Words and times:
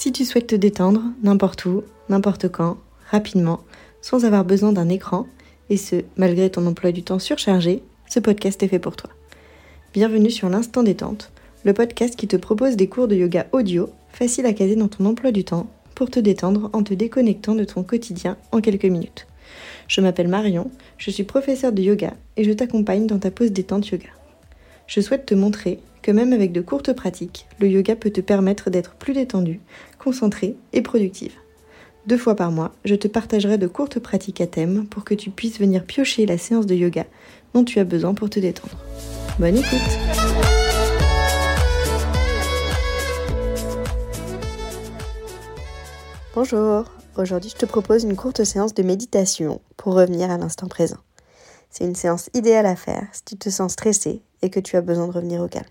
Si 0.00 0.12
tu 0.12 0.24
souhaites 0.24 0.46
te 0.46 0.56
détendre 0.56 1.02
n'importe 1.22 1.66
où, 1.66 1.82
n'importe 2.08 2.48
quand, 2.48 2.78
rapidement, 3.10 3.60
sans 4.00 4.24
avoir 4.24 4.46
besoin 4.46 4.72
d'un 4.72 4.88
écran, 4.88 5.26
et 5.68 5.76
ce, 5.76 5.96
malgré 6.16 6.48
ton 6.48 6.66
emploi 6.66 6.90
du 6.90 7.02
temps 7.02 7.18
surchargé, 7.18 7.82
ce 8.08 8.18
podcast 8.18 8.62
est 8.62 8.68
fait 8.68 8.78
pour 8.78 8.96
toi. 8.96 9.10
Bienvenue 9.92 10.30
sur 10.30 10.48
l'Instant 10.48 10.84
Détente, 10.84 11.30
le 11.64 11.74
podcast 11.74 12.16
qui 12.16 12.26
te 12.26 12.36
propose 12.36 12.76
des 12.76 12.88
cours 12.88 13.08
de 13.08 13.14
yoga 13.14 13.46
audio, 13.52 13.90
faciles 14.10 14.46
à 14.46 14.54
caser 14.54 14.74
dans 14.74 14.88
ton 14.88 15.04
emploi 15.04 15.32
du 15.32 15.44
temps, 15.44 15.68
pour 15.94 16.10
te 16.10 16.18
détendre 16.18 16.70
en 16.72 16.82
te 16.82 16.94
déconnectant 16.94 17.54
de 17.54 17.64
ton 17.64 17.82
quotidien 17.82 18.38
en 18.52 18.62
quelques 18.62 18.86
minutes. 18.86 19.26
Je 19.86 20.00
m'appelle 20.00 20.28
Marion, 20.28 20.70
je 20.96 21.10
suis 21.10 21.24
professeure 21.24 21.72
de 21.72 21.82
yoga 21.82 22.14
et 22.38 22.44
je 22.44 22.52
t'accompagne 22.52 23.06
dans 23.06 23.18
ta 23.18 23.30
pause 23.30 23.52
détente 23.52 23.86
yoga. 23.88 24.08
Je 24.86 25.02
souhaite 25.02 25.26
te 25.26 25.34
montrer 25.34 25.78
que 26.02 26.10
même 26.10 26.32
avec 26.32 26.52
de 26.52 26.60
courtes 26.60 26.92
pratiques, 26.92 27.46
le 27.58 27.68
yoga 27.68 27.96
peut 27.96 28.10
te 28.10 28.20
permettre 28.20 28.70
d'être 28.70 28.94
plus 28.94 29.12
détendu, 29.12 29.60
concentré 29.98 30.56
et 30.72 30.82
productive. 30.82 31.32
Deux 32.06 32.16
fois 32.16 32.34
par 32.34 32.50
mois, 32.50 32.72
je 32.84 32.94
te 32.94 33.08
partagerai 33.08 33.58
de 33.58 33.66
courtes 33.66 33.98
pratiques 33.98 34.40
à 34.40 34.46
thème 34.46 34.86
pour 34.86 35.04
que 35.04 35.14
tu 35.14 35.30
puisses 35.30 35.60
venir 35.60 35.84
piocher 35.84 36.24
la 36.24 36.38
séance 36.38 36.66
de 36.66 36.74
yoga 36.74 37.04
dont 37.52 37.64
tu 37.64 37.78
as 37.78 37.84
besoin 37.84 38.14
pour 38.14 38.30
te 38.30 38.40
détendre. 38.40 38.78
Bonne 39.38 39.56
écoute 39.56 39.78
Bonjour, 46.34 46.84
aujourd'hui 47.16 47.50
je 47.50 47.56
te 47.56 47.66
propose 47.66 48.04
une 48.04 48.16
courte 48.16 48.44
séance 48.44 48.72
de 48.72 48.82
méditation 48.82 49.60
pour 49.76 49.94
revenir 49.94 50.30
à 50.30 50.38
l'instant 50.38 50.68
présent. 50.68 50.98
C'est 51.70 51.84
une 51.84 51.94
séance 51.94 52.30
idéale 52.34 52.66
à 52.66 52.76
faire 52.76 53.08
si 53.12 53.24
tu 53.24 53.36
te 53.36 53.50
sens 53.50 53.72
stressé 53.72 54.22
et 54.40 54.48
que 54.48 54.60
tu 54.60 54.76
as 54.76 54.80
besoin 54.80 55.06
de 55.06 55.12
revenir 55.12 55.42
au 55.42 55.48
calme. 55.48 55.66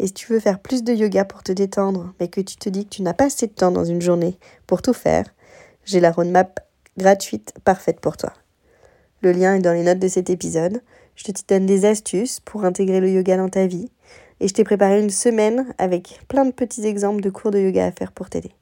Et 0.00 0.06
si 0.06 0.14
tu 0.14 0.32
veux 0.32 0.40
faire 0.40 0.60
plus 0.60 0.82
de 0.82 0.94
yoga 0.94 1.26
pour 1.26 1.42
te 1.42 1.52
détendre, 1.52 2.14
mais 2.18 2.28
que 2.28 2.40
tu 2.40 2.56
te 2.56 2.70
dis 2.70 2.86
que 2.86 2.90
tu 2.90 3.02
n'as 3.02 3.12
pas 3.12 3.26
assez 3.26 3.46
de 3.48 3.52
temps 3.52 3.70
dans 3.70 3.84
une 3.84 4.00
journée 4.00 4.38
pour 4.66 4.80
tout 4.80 4.94
faire, 4.94 5.26
j'ai 5.84 6.00
la 6.00 6.10
roadmap 6.10 6.66
gratuite 6.96 7.52
parfaite 7.64 8.00
pour 8.00 8.16
toi. 8.16 8.32
Le 9.20 9.32
lien 9.32 9.56
est 9.56 9.60
dans 9.60 9.74
les 9.74 9.82
notes 9.82 9.98
de 9.98 10.08
cet 10.08 10.30
épisode. 10.30 10.80
Je 11.16 11.24
te 11.24 11.32
donne 11.46 11.66
des 11.66 11.84
astuces 11.84 12.40
pour 12.40 12.64
intégrer 12.64 13.00
le 13.00 13.10
yoga 13.10 13.36
dans 13.36 13.50
ta 13.50 13.66
vie. 13.66 13.90
Et 14.40 14.48
je 14.48 14.54
t'ai 14.54 14.64
préparé 14.64 15.02
une 15.02 15.10
semaine 15.10 15.66
avec 15.76 16.22
plein 16.28 16.46
de 16.46 16.52
petits 16.52 16.86
exemples 16.86 17.20
de 17.20 17.28
cours 17.28 17.50
de 17.50 17.58
yoga 17.58 17.84
à 17.84 17.92
faire 17.92 18.12
pour 18.12 18.30
t'aider. 18.30 18.52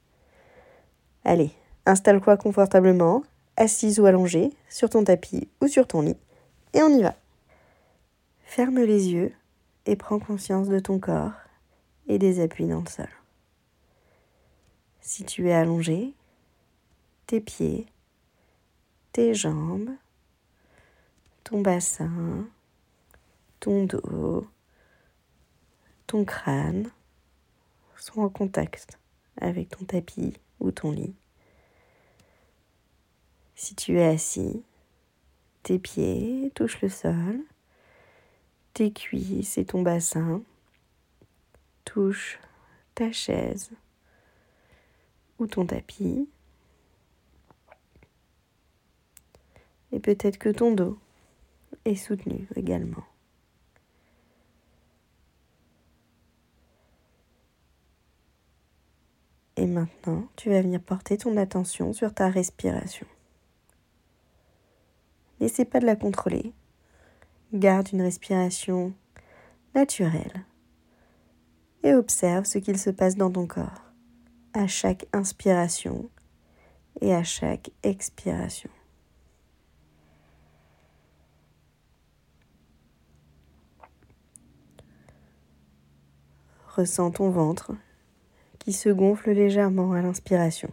Allez, 1.24 1.52
installe-toi 1.86 2.36
confortablement, 2.36 3.22
assise 3.56 4.00
ou 4.00 4.06
allongée, 4.06 4.50
sur 4.68 4.90
ton 4.90 5.04
tapis 5.04 5.46
ou 5.62 5.68
sur 5.68 5.86
ton 5.86 6.00
lit, 6.00 6.16
et 6.74 6.82
on 6.82 6.88
y 6.88 7.00
va. 7.00 7.14
Ferme 8.44 8.80
les 8.80 9.10
yeux 9.10 9.32
et 9.88 9.96
prends 9.96 10.18
conscience 10.18 10.68
de 10.68 10.78
ton 10.78 10.98
corps 10.98 11.32
et 12.08 12.18
des 12.18 12.40
appuis 12.40 12.68
dans 12.68 12.80
le 12.80 12.88
sol. 12.88 13.08
Si 15.00 15.24
tu 15.24 15.48
es 15.48 15.54
allongé, 15.54 16.12
tes 17.26 17.40
pieds, 17.40 17.86
tes 19.12 19.32
jambes, 19.32 19.88
ton 21.42 21.62
bassin, 21.62 22.46
ton 23.60 23.86
dos, 23.86 24.46
ton 26.06 26.26
crâne 26.26 26.90
sont 27.96 28.20
en 28.20 28.28
contact 28.28 28.98
avec 29.40 29.70
ton 29.70 29.86
tapis 29.86 30.34
ou 30.60 30.70
ton 30.70 30.90
lit. 30.90 31.14
Si 33.54 33.74
tu 33.74 33.98
es 33.98 34.06
assis, 34.06 34.62
tes 35.62 35.78
pieds 35.78 36.52
touchent 36.54 36.82
le 36.82 36.90
sol 36.90 37.40
tes 38.74 38.92
cuisses 38.92 39.58
et 39.58 39.64
ton 39.64 39.82
bassin 39.82 40.42
touchent 41.84 42.38
ta 42.94 43.12
chaise 43.12 43.70
ou 45.38 45.46
ton 45.46 45.66
tapis. 45.66 46.28
Et 49.92 50.00
peut-être 50.00 50.38
que 50.38 50.50
ton 50.50 50.72
dos 50.72 50.98
est 51.84 51.94
soutenu 51.94 52.46
également. 52.56 53.04
Et 59.56 59.66
maintenant, 59.66 60.28
tu 60.36 60.50
vas 60.50 60.62
venir 60.62 60.80
porter 60.80 61.16
ton 61.16 61.36
attention 61.36 61.92
sur 61.92 62.14
ta 62.14 62.28
respiration. 62.28 63.08
N'essaie 65.40 65.64
pas 65.64 65.80
de 65.80 65.86
la 65.86 65.96
contrôler. 65.96 66.52
Garde 67.54 67.88
une 67.94 68.02
respiration 68.02 68.92
naturelle 69.74 70.44
et 71.82 71.94
observe 71.94 72.44
ce 72.44 72.58
qu'il 72.58 72.78
se 72.78 72.90
passe 72.90 73.16
dans 73.16 73.30
ton 73.30 73.46
corps 73.46 73.84
à 74.52 74.66
chaque 74.66 75.06
inspiration 75.14 76.10
et 77.00 77.14
à 77.14 77.24
chaque 77.24 77.70
expiration. 77.82 78.68
Ressens 86.76 87.12
ton 87.12 87.30
ventre 87.30 87.72
qui 88.58 88.74
se 88.74 88.90
gonfle 88.90 89.30
légèrement 89.30 89.92
à 89.92 90.02
l'inspiration. 90.02 90.70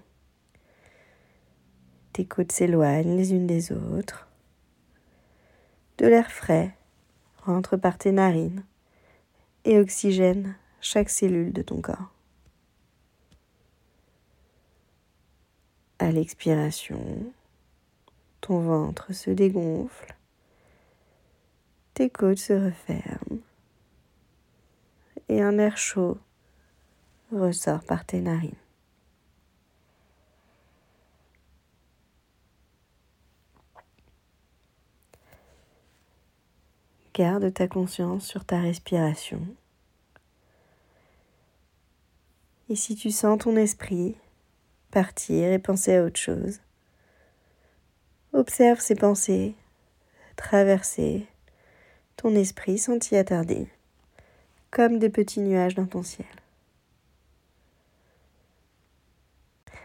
Tes 2.11 2.25
côtes 2.25 2.51
s'éloignent 2.51 3.15
les 3.15 3.33
unes 3.33 3.47
des 3.47 3.71
autres. 3.71 4.27
De 5.97 6.07
l'air 6.07 6.29
frais 6.29 6.75
rentre 7.43 7.77
par 7.77 7.97
tes 7.97 8.11
narines 8.11 8.63
et 9.63 9.79
oxygène 9.79 10.55
chaque 10.81 11.09
cellule 11.09 11.53
de 11.53 11.61
ton 11.61 11.81
corps. 11.81 12.11
À 15.99 16.11
l'expiration, 16.11 17.01
ton 18.41 18.59
ventre 18.59 19.13
se 19.13 19.29
dégonfle, 19.29 20.15
tes 21.93 22.09
côtes 22.09 22.39
se 22.39 22.53
referment 22.53 23.39
et 25.29 25.41
un 25.41 25.57
air 25.57 25.77
chaud 25.77 26.17
ressort 27.31 27.83
par 27.83 28.05
tes 28.05 28.19
narines. 28.19 28.64
Garde 37.15 37.53
ta 37.53 37.69
conscience 37.69 38.25
sur 38.25 38.43
ta 38.43 38.59
respiration. 38.59 39.39
Et 42.67 42.75
si 42.75 42.97
tu 42.97 43.09
sens 43.09 43.39
ton 43.39 43.55
esprit 43.55 44.17
partir 44.91 45.49
et 45.53 45.59
penser 45.59 45.95
à 45.95 46.03
autre 46.03 46.19
chose, 46.19 46.59
observe 48.33 48.81
ces 48.81 48.95
pensées 48.95 49.55
traverser 50.35 51.25
ton 52.17 52.35
esprit 52.35 52.77
sans 52.77 52.99
t'y 52.99 53.15
attarder, 53.15 53.69
comme 54.69 54.99
des 54.99 55.09
petits 55.09 55.39
nuages 55.39 55.75
dans 55.75 55.85
ton 55.85 56.03
ciel. 56.03 56.27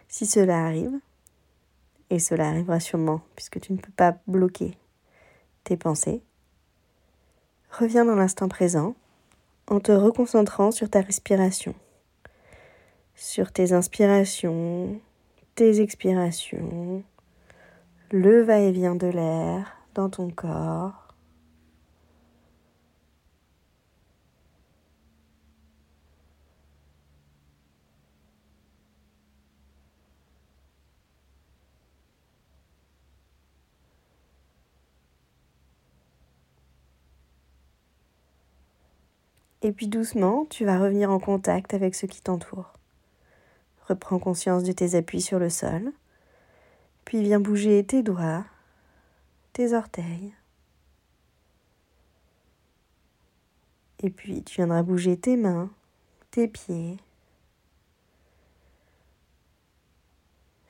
Si 0.08 0.26
cela 0.26 0.66
arrive, 0.66 0.98
et 2.10 2.18
cela 2.18 2.48
arrivera 2.48 2.80
sûrement 2.80 3.20
puisque 3.36 3.60
tu 3.60 3.72
ne 3.72 3.78
peux 3.78 3.92
pas 3.92 4.18
bloquer 4.26 4.76
tes 5.62 5.76
pensées, 5.76 6.24
Reviens 7.78 8.04
dans 8.04 8.16
l'instant 8.16 8.48
présent 8.48 8.94
en 9.68 9.78
te 9.78 9.92
reconcentrant 9.92 10.72
sur 10.72 10.90
ta 10.90 11.00
respiration, 11.00 11.74
sur 13.14 13.52
tes 13.52 13.72
inspirations, 13.72 15.00
tes 15.54 15.80
expirations, 15.80 17.04
le 18.10 18.42
va-et-vient 18.42 18.96
de 18.96 19.06
l'air 19.06 19.76
dans 19.94 20.10
ton 20.10 20.30
corps. 20.30 20.99
Et 39.62 39.72
puis 39.72 39.88
doucement, 39.88 40.46
tu 40.46 40.64
vas 40.64 40.78
revenir 40.78 41.10
en 41.10 41.18
contact 41.18 41.74
avec 41.74 41.94
ce 41.94 42.06
qui 42.06 42.22
t'entoure. 42.22 42.72
Reprends 43.88 44.18
conscience 44.18 44.62
de 44.62 44.72
tes 44.72 44.94
appuis 44.94 45.20
sur 45.20 45.38
le 45.38 45.50
sol. 45.50 45.92
Puis 47.04 47.22
viens 47.22 47.40
bouger 47.40 47.84
tes 47.84 48.02
doigts, 48.02 48.44
tes 49.52 49.74
orteils. 49.74 50.32
Et 54.02 54.08
puis 54.08 54.42
tu 54.42 54.56
viendras 54.56 54.82
bouger 54.82 55.18
tes 55.18 55.36
mains, 55.36 55.70
tes 56.30 56.48
pieds, 56.48 56.96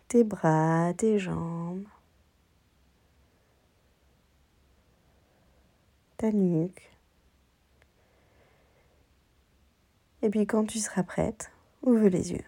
tes 0.08 0.24
bras, 0.24 0.92
tes 0.96 1.20
jambes, 1.20 1.84
ta 6.16 6.32
nuque. 6.32 6.90
Et 10.22 10.30
puis 10.30 10.46
quand 10.46 10.64
tu 10.64 10.78
seras 10.78 11.02
prête, 11.02 11.50
ouvre 11.82 12.08
les 12.08 12.32
yeux. 12.32 12.44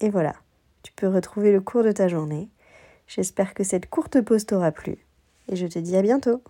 Et 0.00 0.10
voilà, 0.10 0.34
tu 0.82 0.92
peux 0.92 1.08
retrouver 1.08 1.52
le 1.52 1.60
cours 1.60 1.84
de 1.84 1.92
ta 1.92 2.08
journée. 2.08 2.48
J'espère 3.06 3.54
que 3.54 3.64
cette 3.64 3.88
courte 3.88 4.20
pause 4.20 4.46
t'aura 4.46 4.72
plu 4.72 4.98
et 5.48 5.56
je 5.56 5.66
te 5.66 5.78
dis 5.78 5.96
à 5.96 6.02
bientôt. 6.02 6.42